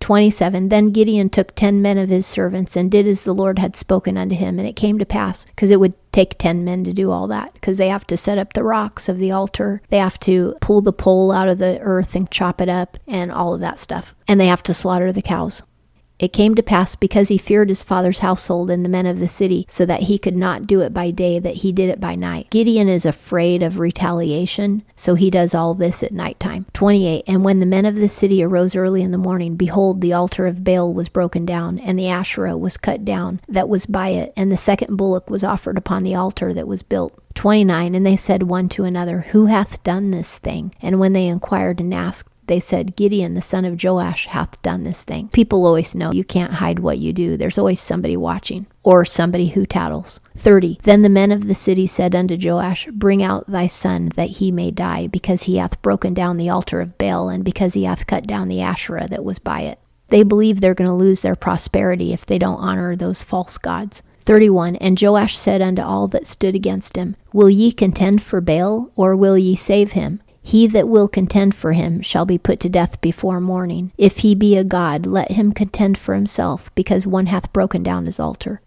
27 0.00 0.68
Then 0.68 0.90
Gideon 0.90 1.30
took 1.30 1.54
ten 1.54 1.82
men 1.82 1.98
of 1.98 2.08
his 2.08 2.26
servants 2.26 2.76
and 2.76 2.90
did 2.90 3.06
as 3.06 3.22
the 3.22 3.34
Lord 3.34 3.58
had 3.58 3.76
spoken 3.76 4.16
unto 4.16 4.34
him. 4.34 4.58
And 4.58 4.68
it 4.68 4.76
came 4.76 4.98
to 4.98 5.06
pass, 5.06 5.44
because 5.46 5.70
it 5.70 5.80
would 5.80 5.94
take 6.12 6.38
ten 6.38 6.64
men 6.64 6.84
to 6.84 6.92
do 6.92 7.10
all 7.10 7.26
that, 7.28 7.52
because 7.54 7.78
they 7.78 7.88
have 7.88 8.06
to 8.08 8.16
set 8.16 8.38
up 8.38 8.52
the 8.52 8.64
rocks 8.64 9.08
of 9.08 9.18
the 9.18 9.32
altar, 9.32 9.82
they 9.88 9.98
have 9.98 10.18
to 10.20 10.56
pull 10.60 10.80
the 10.80 10.92
pole 10.92 11.32
out 11.32 11.48
of 11.48 11.58
the 11.58 11.78
earth 11.80 12.14
and 12.14 12.30
chop 12.30 12.60
it 12.60 12.68
up, 12.68 12.96
and 13.06 13.30
all 13.30 13.54
of 13.54 13.60
that 13.60 13.78
stuff. 13.78 14.14
And 14.26 14.40
they 14.40 14.46
have 14.46 14.62
to 14.64 14.74
slaughter 14.74 15.12
the 15.12 15.22
cows. 15.22 15.62
It 16.18 16.32
came 16.32 16.54
to 16.54 16.62
pass 16.62 16.96
because 16.96 17.28
he 17.28 17.38
feared 17.38 17.68
his 17.68 17.82
father's 17.82 18.20
household 18.20 18.70
and 18.70 18.84
the 18.84 18.88
men 18.88 19.06
of 19.06 19.18
the 19.18 19.28
city, 19.28 19.66
so 19.68 19.84
that 19.86 20.04
he 20.04 20.18
could 20.18 20.36
not 20.36 20.66
do 20.66 20.80
it 20.80 20.94
by 20.94 21.10
day, 21.10 21.38
that 21.38 21.56
he 21.56 21.72
did 21.72 21.90
it 21.90 22.00
by 22.00 22.14
night. 22.14 22.48
Gideon 22.50 22.88
is 22.88 23.04
afraid 23.04 23.62
of 23.62 23.78
retaliation, 23.78 24.82
so 24.96 25.14
he 25.14 25.30
does 25.30 25.54
all 25.54 25.74
this 25.74 26.02
at 26.02 26.12
night 26.12 26.40
time. 26.40 26.66
28 26.72 27.24
And 27.26 27.44
when 27.44 27.60
the 27.60 27.66
men 27.66 27.84
of 27.84 27.96
the 27.96 28.08
city 28.08 28.42
arose 28.42 28.74
early 28.74 29.02
in 29.02 29.10
the 29.10 29.18
morning, 29.18 29.56
behold, 29.56 30.00
the 30.00 30.12
altar 30.14 30.46
of 30.46 30.64
Baal 30.64 30.92
was 30.92 31.08
broken 31.08 31.44
down, 31.44 31.78
and 31.80 31.98
the 31.98 32.08
Asherah 32.08 32.56
was 32.56 32.76
cut 32.76 33.04
down 33.04 33.40
that 33.48 33.68
was 33.68 33.84
by 33.86 34.08
it, 34.08 34.32
and 34.36 34.50
the 34.50 34.56
second 34.56 34.96
bullock 34.96 35.28
was 35.28 35.44
offered 35.44 35.76
upon 35.76 36.02
the 36.02 36.14
altar 36.14 36.54
that 36.54 36.68
was 36.68 36.82
built. 36.82 37.20
29 37.34 37.94
And 37.94 38.06
they 38.06 38.16
said 38.16 38.44
one 38.44 38.68
to 38.70 38.84
another, 38.84 39.26
Who 39.32 39.46
hath 39.46 39.82
done 39.84 40.10
this 40.10 40.38
thing? 40.38 40.72
And 40.80 40.98
when 40.98 41.12
they 41.12 41.26
inquired 41.26 41.80
and 41.80 41.92
asked, 41.92 42.30
They 42.46 42.60
said, 42.60 42.96
Gideon, 42.96 43.34
the 43.34 43.42
son 43.42 43.64
of 43.64 43.82
Joash, 43.82 44.26
hath 44.26 44.60
done 44.62 44.84
this 44.84 45.04
thing. 45.04 45.28
People 45.28 45.66
always 45.66 45.94
know 45.94 46.12
you 46.12 46.24
can't 46.24 46.54
hide 46.54 46.78
what 46.78 46.98
you 46.98 47.12
do. 47.12 47.36
There's 47.36 47.58
always 47.58 47.80
somebody 47.80 48.16
watching, 48.16 48.66
or 48.82 49.04
somebody 49.04 49.48
who 49.48 49.66
tattles. 49.66 50.20
30. 50.36 50.78
Then 50.82 51.02
the 51.02 51.08
men 51.08 51.32
of 51.32 51.48
the 51.48 51.54
city 51.54 51.86
said 51.86 52.14
unto 52.14 52.38
Joash, 52.40 52.86
Bring 52.92 53.22
out 53.22 53.46
thy 53.48 53.66
son, 53.66 54.10
that 54.16 54.30
he 54.30 54.52
may 54.52 54.70
die, 54.70 55.06
because 55.06 55.44
he 55.44 55.56
hath 55.56 55.82
broken 55.82 56.14
down 56.14 56.36
the 56.36 56.50
altar 56.50 56.80
of 56.80 56.98
Baal, 56.98 57.28
and 57.28 57.44
because 57.44 57.74
he 57.74 57.84
hath 57.84 58.06
cut 58.06 58.26
down 58.26 58.48
the 58.48 58.60
Asherah 58.60 59.08
that 59.08 59.24
was 59.24 59.38
by 59.38 59.62
it. 59.62 59.80
They 60.08 60.22
believe 60.22 60.60
they're 60.60 60.74
going 60.74 60.88
to 60.88 60.94
lose 60.94 61.22
their 61.22 61.36
prosperity 61.36 62.12
if 62.12 62.24
they 62.24 62.38
don't 62.38 62.60
honor 62.60 62.94
those 62.94 63.22
false 63.22 63.58
gods. 63.58 64.02
31 64.20 64.76
And 64.76 65.00
Joash 65.00 65.36
said 65.36 65.62
unto 65.62 65.82
all 65.82 66.08
that 66.08 66.26
stood 66.26 66.54
against 66.54 66.96
him, 66.96 67.16
Will 67.32 67.50
ye 67.50 67.72
contend 67.72 68.22
for 68.22 68.40
Baal, 68.40 68.90
or 68.96 69.14
will 69.16 69.38
ye 69.38 69.54
save 69.54 69.92
him? 69.92 70.20
He 70.46 70.68
that 70.68 70.88
will 70.88 71.08
contend 71.08 71.56
for 71.56 71.72
him 71.72 72.00
shall 72.02 72.24
be 72.24 72.38
put 72.38 72.60
to 72.60 72.68
death 72.68 73.00
before 73.00 73.40
morning. 73.40 73.90
If 73.98 74.18
he 74.18 74.36
be 74.36 74.56
a 74.56 74.62
god, 74.62 75.04
let 75.04 75.32
him 75.32 75.50
contend 75.50 75.98
for 75.98 76.14
himself, 76.14 76.72
because 76.76 77.04
one 77.04 77.26
hath 77.26 77.52
broken 77.52 77.82
down 77.82 78.06
his 78.06 78.20
altar. 78.20 78.60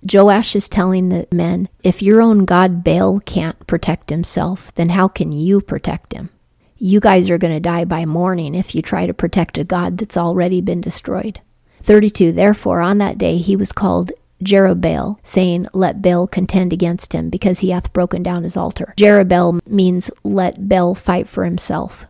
Joash 0.00 0.54
is 0.54 0.68
telling 0.68 1.08
the 1.08 1.26
men, 1.32 1.68
if 1.82 2.00
your 2.00 2.22
own 2.22 2.44
god 2.44 2.84
Baal 2.84 3.18
can't 3.18 3.66
protect 3.66 4.10
himself, 4.10 4.72
then 4.76 4.90
how 4.90 5.08
can 5.08 5.32
you 5.32 5.60
protect 5.60 6.12
him? 6.12 6.30
You 6.78 7.00
guys 7.00 7.28
are 7.28 7.38
going 7.38 7.52
to 7.52 7.58
die 7.58 7.84
by 7.84 8.04
morning 8.04 8.54
if 8.54 8.72
you 8.72 8.80
try 8.80 9.04
to 9.04 9.12
protect 9.12 9.58
a 9.58 9.64
god 9.64 9.98
that's 9.98 10.16
already 10.16 10.60
been 10.60 10.80
destroyed. 10.80 11.40
32 11.82 12.30
Therefore, 12.30 12.80
on 12.80 12.98
that 12.98 13.18
day 13.18 13.38
he 13.38 13.56
was 13.56 13.72
called 13.72 14.12
Jerubbaal, 14.42 15.18
saying, 15.22 15.66
Let 15.72 16.02
Baal 16.02 16.26
contend 16.26 16.72
against 16.72 17.12
him, 17.12 17.30
because 17.30 17.60
he 17.60 17.70
hath 17.70 17.92
broken 17.92 18.22
down 18.22 18.42
his 18.42 18.56
altar. 18.56 18.94
Jerubbaal 18.96 19.60
means 19.66 20.10
let 20.22 20.68
Baal 20.68 20.94
fight 20.94 21.28
for 21.28 21.44
himself. 21.44 22.06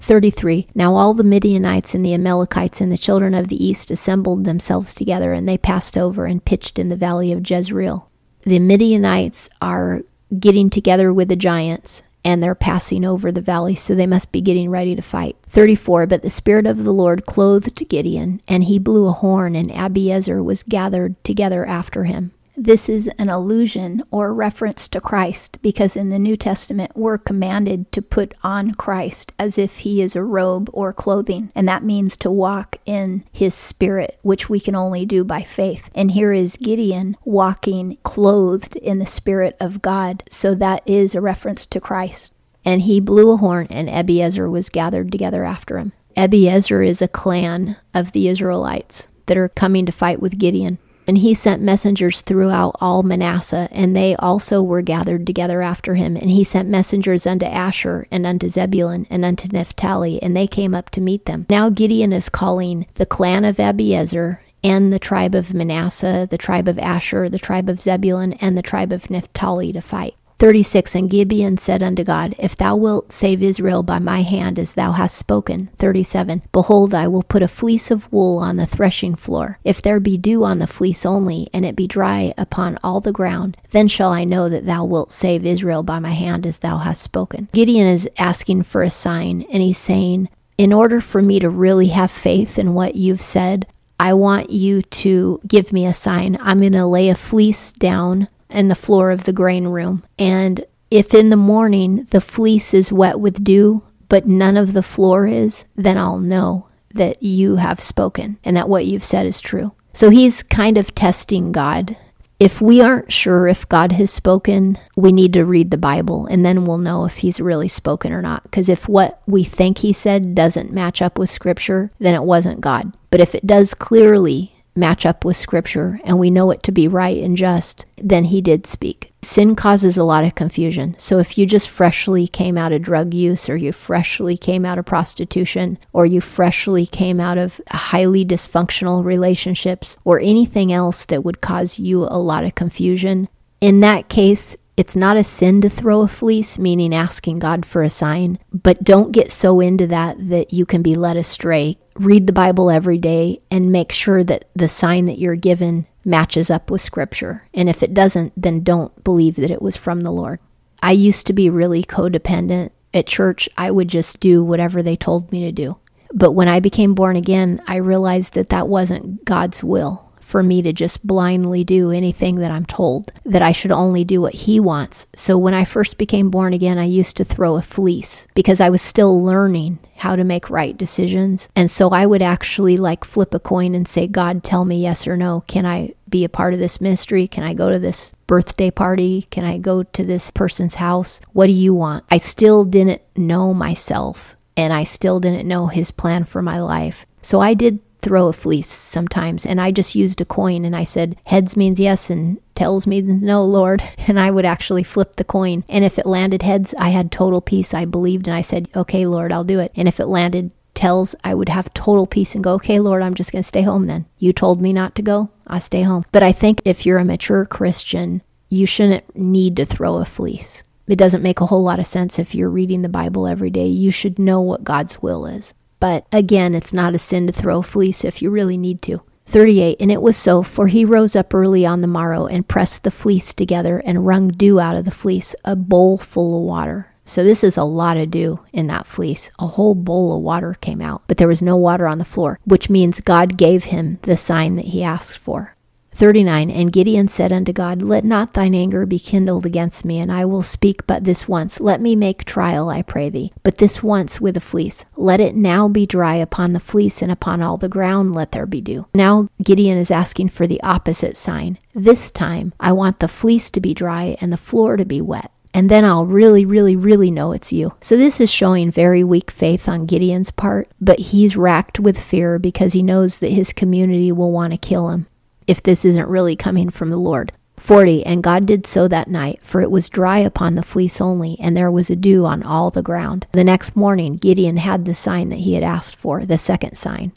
33. 0.00 0.68
Now 0.74 0.94
all 0.94 1.12
the 1.12 1.24
Midianites 1.24 1.94
and 1.94 2.04
the 2.04 2.14
Amalekites 2.14 2.80
and 2.80 2.90
the 2.90 2.96
children 2.96 3.34
of 3.34 3.48
the 3.48 3.62
east 3.62 3.90
assembled 3.90 4.44
themselves 4.44 4.94
together, 4.94 5.32
and 5.32 5.48
they 5.48 5.58
passed 5.58 5.98
over 5.98 6.24
and 6.24 6.44
pitched 6.44 6.78
in 6.78 6.88
the 6.88 6.96
valley 6.96 7.32
of 7.32 7.48
Jezreel. 7.48 8.08
The 8.42 8.58
Midianites 8.58 9.50
are 9.60 10.02
getting 10.38 10.70
together 10.70 11.12
with 11.12 11.28
the 11.28 11.36
giants, 11.36 12.02
and 12.28 12.42
they're 12.42 12.54
passing 12.54 13.06
over 13.06 13.32
the 13.32 13.40
valley, 13.40 13.74
so 13.74 13.94
they 13.94 14.06
must 14.06 14.32
be 14.32 14.42
getting 14.42 14.68
ready 14.68 14.94
to 14.94 15.00
fight. 15.00 15.34
34 15.46 16.06
But 16.06 16.20
the 16.20 16.28
Spirit 16.28 16.66
of 16.66 16.84
the 16.84 16.92
Lord 16.92 17.24
clothed 17.24 17.88
Gideon, 17.88 18.42
and 18.46 18.64
he 18.64 18.78
blew 18.78 19.06
a 19.06 19.12
horn, 19.12 19.56
and 19.56 19.70
Abiezer 19.70 20.44
was 20.44 20.62
gathered 20.62 21.24
together 21.24 21.64
after 21.64 22.04
him. 22.04 22.32
This 22.60 22.88
is 22.88 23.06
an 23.20 23.28
allusion 23.28 24.02
or 24.10 24.34
reference 24.34 24.88
to 24.88 25.00
Christ 25.00 25.58
because 25.62 25.94
in 25.94 26.08
the 26.08 26.18
New 26.18 26.36
Testament 26.36 26.90
we're 26.96 27.16
commanded 27.16 27.92
to 27.92 28.02
put 28.02 28.34
on 28.42 28.74
Christ 28.74 29.30
as 29.38 29.58
if 29.58 29.78
he 29.78 30.02
is 30.02 30.16
a 30.16 30.24
robe 30.24 30.68
or 30.72 30.92
clothing, 30.92 31.52
and 31.54 31.68
that 31.68 31.84
means 31.84 32.16
to 32.16 32.32
walk 32.32 32.78
in 32.84 33.22
his 33.30 33.54
spirit, 33.54 34.18
which 34.22 34.50
we 34.50 34.58
can 34.58 34.74
only 34.74 35.06
do 35.06 35.22
by 35.22 35.42
faith. 35.42 35.88
And 35.94 36.10
here 36.10 36.32
is 36.32 36.56
Gideon 36.56 37.16
walking 37.24 37.96
clothed 38.02 38.74
in 38.74 38.98
the 38.98 39.06
spirit 39.06 39.56
of 39.60 39.80
God, 39.80 40.24
so 40.28 40.52
that 40.56 40.82
is 40.84 41.14
a 41.14 41.20
reference 41.20 41.64
to 41.66 41.80
Christ. 41.80 42.32
And 42.64 42.82
he 42.82 42.98
blew 42.98 43.30
a 43.30 43.36
horn, 43.36 43.68
and 43.70 43.88
Abiezer 43.88 44.50
was 44.50 44.68
gathered 44.68 45.12
together 45.12 45.44
after 45.44 45.78
him. 45.78 45.92
Abiezer 46.16 46.84
is 46.84 47.00
a 47.00 47.06
clan 47.06 47.76
of 47.94 48.10
the 48.10 48.26
Israelites 48.26 49.06
that 49.26 49.36
are 49.36 49.48
coming 49.48 49.86
to 49.86 49.92
fight 49.92 50.20
with 50.20 50.40
Gideon. 50.40 50.78
And 51.08 51.18
he 51.18 51.32
sent 51.32 51.62
messengers 51.62 52.20
throughout 52.20 52.76
all 52.82 53.02
Manasseh, 53.02 53.68
and 53.72 53.96
they 53.96 54.14
also 54.16 54.62
were 54.62 54.82
gathered 54.82 55.26
together 55.26 55.62
after 55.62 55.94
him. 55.94 56.16
And 56.16 56.30
he 56.30 56.44
sent 56.44 56.68
messengers 56.68 57.26
unto 57.26 57.46
Asher, 57.46 58.06
and 58.10 58.26
unto 58.26 58.48
Zebulun, 58.48 59.06
and 59.08 59.24
unto 59.24 59.48
Naphtali, 59.50 60.22
and 60.22 60.36
they 60.36 60.46
came 60.46 60.74
up 60.74 60.90
to 60.90 61.00
meet 61.00 61.24
them. 61.24 61.46
Now 61.48 61.70
Gideon 61.70 62.12
is 62.12 62.28
calling 62.28 62.86
the 62.94 63.06
clan 63.06 63.46
of 63.46 63.56
Abiezer 63.56 64.40
and 64.62 64.92
the 64.92 64.98
tribe 64.98 65.34
of 65.34 65.54
Manasseh, 65.54 66.28
the 66.30 66.36
tribe 66.36 66.68
of 66.68 66.78
Asher, 66.78 67.30
the 67.30 67.38
tribe 67.38 67.70
of 67.70 67.80
Zebulun, 67.80 68.34
and 68.34 68.58
the 68.58 68.62
tribe 68.62 68.92
of 68.92 69.08
Naphtali 69.08 69.72
to 69.72 69.80
fight. 69.80 70.14
36 70.38 70.94
And 70.94 71.10
Gideon 71.10 71.56
said 71.56 71.82
unto 71.82 72.04
God, 72.04 72.34
If 72.38 72.54
thou 72.54 72.76
wilt 72.76 73.10
save 73.10 73.42
Israel 73.42 73.82
by 73.82 73.98
my 73.98 74.22
hand 74.22 74.58
as 74.58 74.74
thou 74.74 74.92
hast 74.92 75.16
spoken. 75.16 75.68
37 75.78 76.42
Behold, 76.52 76.94
I 76.94 77.08
will 77.08 77.24
put 77.24 77.42
a 77.42 77.48
fleece 77.48 77.90
of 77.90 78.10
wool 78.12 78.38
on 78.38 78.56
the 78.56 78.66
threshing 78.66 79.16
floor. 79.16 79.58
If 79.64 79.82
there 79.82 79.98
be 79.98 80.16
dew 80.16 80.44
on 80.44 80.58
the 80.58 80.68
fleece 80.68 81.04
only, 81.04 81.48
and 81.52 81.64
it 81.64 81.74
be 81.74 81.88
dry 81.88 82.32
upon 82.38 82.78
all 82.84 83.00
the 83.00 83.12
ground, 83.12 83.56
then 83.70 83.88
shall 83.88 84.12
I 84.12 84.24
know 84.24 84.48
that 84.48 84.66
thou 84.66 84.84
wilt 84.84 85.10
save 85.10 85.44
Israel 85.44 85.82
by 85.82 85.98
my 85.98 86.12
hand 86.12 86.46
as 86.46 86.60
thou 86.60 86.78
hast 86.78 87.02
spoken. 87.02 87.48
Gideon 87.52 87.86
is 87.86 88.08
asking 88.18 88.62
for 88.62 88.82
a 88.82 88.90
sign, 88.90 89.42
and 89.52 89.62
he's 89.62 89.78
saying, 89.78 90.28
In 90.56 90.72
order 90.72 91.00
for 91.00 91.20
me 91.20 91.40
to 91.40 91.50
really 91.50 91.88
have 91.88 92.12
faith 92.12 92.58
in 92.58 92.74
what 92.74 92.94
you've 92.94 93.20
said, 93.20 93.66
I 93.98 94.12
want 94.12 94.50
you 94.50 94.82
to 94.82 95.40
give 95.48 95.72
me 95.72 95.84
a 95.84 95.92
sign. 95.92 96.38
I'm 96.40 96.60
going 96.60 96.72
to 96.74 96.86
lay 96.86 97.08
a 97.08 97.16
fleece 97.16 97.72
down 97.72 98.28
in 98.50 98.68
the 98.68 98.74
floor 98.74 99.10
of 99.10 99.24
the 99.24 99.32
grain 99.32 99.66
room. 99.68 100.04
And 100.18 100.64
if 100.90 101.14
in 101.14 101.30
the 101.30 101.36
morning 101.36 102.06
the 102.10 102.20
fleece 102.20 102.72
is 102.74 102.92
wet 102.92 103.20
with 103.20 103.44
dew, 103.44 103.82
but 104.08 104.26
none 104.26 104.56
of 104.56 104.72
the 104.72 104.82
floor 104.82 105.26
is, 105.26 105.66
then 105.76 105.98
I'll 105.98 106.18
know 106.18 106.68
that 106.94 107.22
you 107.22 107.56
have 107.56 107.80
spoken 107.80 108.38
and 108.42 108.56
that 108.56 108.68
what 108.68 108.86
you've 108.86 109.04
said 109.04 109.26
is 109.26 109.40
true. 109.40 109.72
So 109.92 110.10
he's 110.10 110.42
kind 110.42 110.78
of 110.78 110.94
testing 110.94 111.52
God. 111.52 111.96
If 112.40 112.60
we 112.60 112.80
aren't 112.80 113.12
sure 113.12 113.48
if 113.48 113.68
God 113.68 113.92
has 113.92 114.12
spoken, 114.12 114.78
we 114.96 115.10
need 115.12 115.32
to 115.32 115.44
read 115.44 115.70
the 115.70 115.76
Bible 115.76 116.26
and 116.26 116.46
then 116.46 116.64
we'll 116.64 116.78
know 116.78 117.04
if 117.04 117.18
he's 117.18 117.40
really 117.40 117.68
spoken 117.68 118.12
or 118.12 118.22
not. 118.22 118.44
Because 118.44 118.68
if 118.68 118.88
what 118.88 119.20
we 119.26 119.44
think 119.44 119.78
he 119.78 119.92
said 119.92 120.34
doesn't 120.34 120.72
match 120.72 121.02
up 121.02 121.18
with 121.18 121.30
Scripture, 121.30 121.90
then 121.98 122.14
it 122.14 122.22
wasn't 122.22 122.60
God. 122.60 122.96
But 123.10 123.20
if 123.20 123.34
it 123.34 123.46
does 123.46 123.74
clearly 123.74 124.54
match 124.78 125.04
up 125.04 125.24
with 125.24 125.36
Scripture 125.36 126.00
and 126.04 126.18
we 126.18 126.30
know 126.30 126.50
it 126.50 126.62
to 126.64 126.72
be 126.72 126.88
right 126.88 127.22
and 127.22 127.36
just, 127.36 127.84
then 127.96 128.24
he 128.24 128.40
did 128.40 128.66
speak. 128.66 129.12
Sin 129.22 129.56
causes 129.56 129.98
a 129.98 130.04
lot 130.04 130.24
of 130.24 130.34
confusion. 130.34 130.94
So 130.98 131.18
if 131.18 131.36
you 131.36 131.44
just 131.44 131.68
freshly 131.68 132.28
came 132.28 132.56
out 132.56 132.72
of 132.72 132.82
drug 132.82 133.12
use, 133.12 133.48
or 133.48 133.56
you 133.56 133.72
freshly 133.72 134.36
came 134.36 134.64
out 134.64 134.78
of 134.78 134.86
prostitution, 134.86 135.76
or 135.92 136.06
you 136.06 136.20
freshly 136.20 136.86
came 136.86 137.18
out 137.18 137.36
of 137.36 137.60
highly 137.70 138.24
dysfunctional 138.24 139.04
relationships, 139.04 139.96
or 140.04 140.20
anything 140.20 140.72
else 140.72 141.04
that 141.06 141.24
would 141.24 141.40
cause 141.40 141.78
you 141.80 142.04
a 142.04 142.18
lot 142.18 142.44
of 142.44 142.54
confusion, 142.54 143.28
in 143.60 143.80
that 143.80 144.08
case, 144.08 144.56
it's 144.78 144.94
not 144.94 145.16
a 145.16 145.24
sin 145.24 145.60
to 145.62 145.68
throw 145.68 146.02
a 146.02 146.08
fleece, 146.08 146.56
meaning 146.56 146.94
asking 146.94 147.40
God 147.40 147.66
for 147.66 147.82
a 147.82 147.90
sign, 147.90 148.38
but 148.52 148.84
don't 148.84 149.10
get 149.10 149.32
so 149.32 149.58
into 149.58 149.88
that 149.88 150.28
that 150.28 150.52
you 150.52 150.64
can 150.64 150.82
be 150.82 150.94
led 150.94 151.16
astray. 151.16 151.78
Read 151.96 152.28
the 152.28 152.32
Bible 152.32 152.70
every 152.70 152.96
day 152.96 153.40
and 153.50 153.72
make 153.72 153.90
sure 153.90 154.22
that 154.22 154.48
the 154.54 154.68
sign 154.68 155.06
that 155.06 155.18
you're 155.18 155.34
given 155.34 155.88
matches 156.04 156.48
up 156.48 156.70
with 156.70 156.80
Scripture. 156.80 157.42
And 157.52 157.68
if 157.68 157.82
it 157.82 157.92
doesn't, 157.92 158.40
then 158.40 158.62
don't 158.62 159.02
believe 159.02 159.34
that 159.34 159.50
it 159.50 159.60
was 159.60 159.76
from 159.76 160.02
the 160.02 160.12
Lord. 160.12 160.38
I 160.80 160.92
used 160.92 161.26
to 161.26 161.32
be 161.32 161.50
really 161.50 161.82
codependent. 161.82 162.70
At 162.94 163.08
church, 163.08 163.48
I 163.58 163.72
would 163.72 163.88
just 163.88 164.20
do 164.20 164.44
whatever 164.44 164.80
they 164.80 164.94
told 164.94 165.32
me 165.32 165.40
to 165.40 165.50
do. 165.50 165.76
But 166.14 166.32
when 166.32 166.46
I 166.46 166.60
became 166.60 166.94
born 166.94 167.16
again, 167.16 167.60
I 167.66 167.76
realized 167.76 168.34
that 168.34 168.50
that 168.50 168.68
wasn't 168.68 169.24
God's 169.24 169.64
will 169.64 170.07
for 170.28 170.42
me 170.42 170.60
to 170.60 170.74
just 170.74 171.06
blindly 171.06 171.64
do 171.64 171.90
anything 171.90 172.36
that 172.36 172.50
I'm 172.50 172.66
told, 172.66 173.10
that 173.24 173.40
I 173.40 173.52
should 173.52 173.72
only 173.72 174.04
do 174.04 174.20
what 174.20 174.34
He 174.34 174.60
wants. 174.60 175.06
So 175.16 175.38
when 175.38 175.54
I 175.54 175.64
first 175.64 175.96
became 175.96 176.28
born 176.28 176.52
again, 176.52 176.78
I 176.78 176.84
used 176.84 177.16
to 177.16 177.24
throw 177.24 177.56
a 177.56 177.62
fleece 177.62 178.26
because 178.34 178.60
I 178.60 178.68
was 178.68 178.82
still 178.82 179.24
learning 179.24 179.78
how 179.96 180.16
to 180.16 180.24
make 180.24 180.50
right 180.50 180.76
decisions. 180.76 181.48
And 181.56 181.70
so 181.70 181.88
I 181.90 182.04
would 182.04 182.20
actually 182.20 182.76
like 182.76 183.04
flip 183.04 183.32
a 183.32 183.40
coin 183.40 183.74
and 183.74 183.88
say, 183.88 184.06
God, 184.06 184.44
tell 184.44 184.66
me 184.66 184.82
yes 184.82 185.06
or 185.06 185.16
no. 185.16 185.44
Can 185.46 185.64
I 185.64 185.94
be 186.10 186.24
a 186.24 186.28
part 186.28 186.52
of 186.52 186.60
this 186.60 186.78
ministry? 186.78 187.26
Can 187.26 187.42
I 187.42 187.54
go 187.54 187.70
to 187.70 187.78
this 187.78 188.12
birthday 188.26 188.70
party? 188.70 189.22
Can 189.30 189.46
I 189.46 189.56
go 189.56 189.82
to 189.82 190.04
this 190.04 190.30
person's 190.30 190.74
house? 190.74 191.22
What 191.32 191.46
do 191.46 191.52
you 191.52 191.72
want? 191.72 192.04
I 192.10 192.18
still 192.18 192.66
didn't 192.66 193.00
know 193.16 193.54
myself 193.54 194.36
and 194.58 194.74
I 194.74 194.84
still 194.84 195.20
didn't 195.20 195.48
know 195.48 195.68
his 195.68 195.90
plan 195.90 196.24
for 196.24 196.42
my 196.42 196.60
life. 196.60 197.06
So 197.22 197.40
I 197.40 197.54
did 197.54 197.80
throw 198.00 198.28
a 198.28 198.32
fleece 198.32 198.68
sometimes. 198.68 199.44
And 199.44 199.60
I 199.60 199.70
just 199.70 199.94
used 199.94 200.20
a 200.20 200.24
coin 200.24 200.64
and 200.64 200.74
I 200.74 200.84
said, 200.84 201.16
heads 201.24 201.56
means 201.56 201.80
yes 201.80 202.10
and 202.10 202.40
tails 202.54 202.86
means 202.86 203.08
no, 203.22 203.44
Lord. 203.44 203.82
And 204.08 204.18
I 204.18 204.30
would 204.30 204.46
actually 204.46 204.84
flip 204.84 205.16
the 205.16 205.24
coin. 205.24 205.64
And 205.68 205.84
if 205.84 205.98
it 205.98 206.06
landed 206.06 206.42
heads, 206.42 206.74
I 206.78 206.88
had 206.88 207.12
total 207.12 207.42
peace. 207.42 207.74
I 207.74 207.84
believed 207.84 208.26
and 208.26 208.34
I 208.34 208.40
said, 208.40 208.68
okay, 208.74 209.04
Lord, 209.04 209.32
I'll 209.32 209.44
do 209.44 209.60
it. 209.60 209.70
And 209.76 209.86
if 209.86 210.00
it 210.00 210.06
landed 210.06 210.50
tails, 210.72 211.14
I 211.22 211.34
would 211.34 211.50
have 211.50 211.74
total 211.74 212.06
peace 212.06 212.34
and 212.34 212.42
go, 212.42 212.54
okay, 212.54 212.80
Lord, 212.80 213.02
I'm 213.02 213.14
just 213.14 213.32
going 213.32 213.42
to 213.42 213.48
stay 213.48 213.62
home 213.62 213.86
then. 213.86 214.06
You 214.18 214.32
told 214.32 214.62
me 214.62 214.72
not 214.72 214.94
to 214.94 215.02
go. 215.02 215.30
I 215.46 215.58
stay 215.58 215.82
home. 215.82 216.04
But 216.10 216.22
I 216.22 216.32
think 216.32 216.62
if 216.64 216.86
you're 216.86 216.98
a 216.98 217.04
mature 217.04 217.44
Christian, 217.44 218.22
you 218.48 218.64
shouldn't 218.64 219.14
need 219.14 219.56
to 219.56 219.66
throw 219.66 219.96
a 219.96 220.04
fleece. 220.04 220.62
It 220.86 220.96
doesn't 220.96 221.22
make 221.22 221.40
a 221.40 221.46
whole 221.46 221.62
lot 221.62 221.80
of 221.80 221.86
sense 221.86 222.18
if 222.18 222.34
you're 222.34 222.48
reading 222.48 222.80
the 222.80 222.88
Bible 222.88 223.26
every 223.26 223.50
day. 223.50 223.66
You 223.66 223.90
should 223.90 224.18
know 224.18 224.40
what 224.40 224.64
God's 224.64 225.02
will 225.02 225.26
is. 225.26 225.52
But 225.80 226.06
again, 226.12 226.54
it's 226.54 226.72
not 226.72 226.94
a 226.94 226.98
sin 226.98 227.26
to 227.26 227.32
throw 227.32 227.58
a 227.58 227.62
fleece 227.62 228.04
if 228.04 228.22
you 228.22 228.30
really 228.30 228.56
need 228.56 228.82
to. 228.82 229.02
38 229.26 229.76
And 229.78 229.92
it 229.92 230.00
was 230.00 230.16
so, 230.16 230.42
for 230.42 230.68
he 230.68 230.84
rose 230.84 231.14
up 231.14 231.34
early 231.34 231.66
on 231.66 231.82
the 231.82 231.86
morrow 231.86 232.26
and 232.26 232.48
pressed 232.48 232.82
the 232.82 232.90
fleece 232.90 233.34
together 233.34 233.78
and 233.84 234.06
wrung 234.06 234.28
dew 234.28 234.58
out 234.58 234.76
of 234.76 234.84
the 234.84 234.90
fleece, 234.90 235.34
a 235.44 235.54
bowl 235.54 235.98
full 235.98 236.38
of 236.38 236.44
water. 236.44 236.94
So 237.04 237.24
this 237.24 237.42
is 237.42 237.56
a 237.56 237.64
lot 237.64 237.96
of 237.96 238.10
dew 238.10 238.40
in 238.52 238.66
that 238.66 238.86
fleece. 238.86 239.30
A 239.38 239.46
whole 239.46 239.74
bowl 239.74 240.16
of 240.16 240.22
water 240.22 240.56
came 240.60 240.82
out, 240.82 241.02
but 241.06 241.16
there 241.16 241.28
was 241.28 241.40
no 241.40 241.56
water 241.56 241.86
on 241.86 241.98
the 241.98 242.04
floor, 242.04 242.38
which 242.44 242.68
means 242.68 243.00
God 243.00 243.38
gave 243.38 243.64
him 243.64 243.98
the 244.02 244.16
sign 244.16 244.56
that 244.56 244.66
he 244.66 244.82
asked 244.82 245.16
for. 245.16 245.54
39 245.98 246.48
And 246.48 246.72
Gideon 246.72 247.08
said 247.08 247.32
unto 247.32 247.52
God, 247.52 247.82
Let 247.82 248.04
not 248.04 248.34
thine 248.34 248.54
anger 248.54 248.86
be 248.86 249.00
kindled 249.00 249.44
against 249.44 249.84
me, 249.84 249.98
and 249.98 250.12
I 250.12 250.24
will 250.24 250.44
speak 250.44 250.86
but 250.86 251.02
this 251.02 251.26
once. 251.26 251.60
Let 251.60 251.80
me 251.80 251.96
make 251.96 252.24
trial, 252.24 252.70
I 252.70 252.82
pray 252.82 253.08
thee, 253.08 253.32
but 253.42 253.58
this 253.58 253.82
once 253.82 254.20
with 254.20 254.36
a 254.36 254.40
fleece. 254.40 254.84
Let 254.96 255.18
it 255.18 255.34
now 255.34 255.66
be 255.66 255.86
dry 255.86 256.14
upon 256.14 256.52
the 256.52 256.60
fleece, 256.60 257.02
and 257.02 257.10
upon 257.10 257.42
all 257.42 257.56
the 257.56 257.68
ground 257.68 258.14
let 258.14 258.30
there 258.30 258.46
be 258.46 258.60
dew. 258.60 258.86
Now 258.94 259.28
Gideon 259.42 259.76
is 259.76 259.90
asking 259.90 260.28
for 260.28 260.46
the 260.46 260.62
opposite 260.62 261.16
sign. 261.16 261.58
This 261.74 262.12
time, 262.12 262.52
I 262.60 262.70
want 262.70 263.00
the 263.00 263.08
fleece 263.08 263.50
to 263.50 263.60
be 263.60 263.74
dry 263.74 264.16
and 264.20 264.32
the 264.32 264.36
floor 264.36 264.76
to 264.76 264.84
be 264.84 265.00
wet 265.00 265.32
and 265.54 265.70
then 265.70 265.84
I'll 265.84 266.04
really, 266.04 266.44
really, 266.44 266.76
really 266.76 267.10
know 267.10 267.32
it's 267.32 267.52
you. 267.52 267.72
So 267.80 267.96
this 267.96 268.20
is 268.20 268.30
showing 268.30 268.70
very 268.70 269.02
weak 269.02 269.30
faith 269.30 269.68
on 269.68 269.86
Gideon's 269.86 270.30
part, 270.30 270.68
but 270.80 270.98
he's 270.98 271.38
racked 271.38 271.80
with 271.80 271.98
fear 271.98 272.38
because 272.38 272.74
he 272.74 272.82
knows 272.82 273.18
that 273.18 273.32
his 273.32 273.54
community 273.54 274.12
will 274.12 274.30
want 274.30 274.52
to 274.52 274.58
kill 274.58 274.90
him 274.90 275.06
if 275.48 275.60
this 275.60 275.84
isn't 275.84 276.08
really 276.08 276.36
coming 276.36 276.70
from 276.70 276.90
the 276.90 276.96
Lord. 276.96 277.32
40 277.56 278.06
And 278.06 278.22
God 278.22 278.46
did 278.46 278.66
so 278.66 278.86
that 278.86 279.08
night, 279.08 279.40
for 279.42 279.60
it 279.60 279.70
was 279.70 279.88
dry 279.88 280.18
upon 280.18 280.54
the 280.54 280.62
fleece 280.62 281.00
only, 281.00 281.36
and 281.40 281.56
there 281.56 281.70
was 281.70 281.90
a 281.90 281.96
dew 281.96 282.24
on 282.24 282.44
all 282.44 282.70
the 282.70 282.82
ground. 282.82 283.26
The 283.32 283.42
next 283.42 283.74
morning, 283.74 284.14
Gideon 284.14 284.58
had 284.58 284.84
the 284.84 284.94
sign 284.94 285.28
that 285.30 285.40
he 285.40 285.54
had 285.54 285.64
asked 285.64 285.96
for, 285.96 286.24
the 286.24 286.38
second 286.38 286.76
sign. 286.76 287.12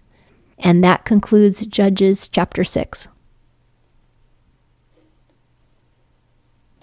And 0.57 0.83
that 0.83 1.05
concludes 1.05 1.65
Judges 1.65 2.27
chapter 2.27 2.63
6. 2.63 3.07